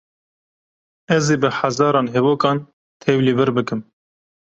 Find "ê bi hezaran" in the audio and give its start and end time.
1.35-2.07